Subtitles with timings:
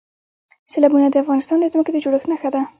[0.71, 2.61] سیلابونه د افغانستان د ځمکې د جوړښت نښه ده.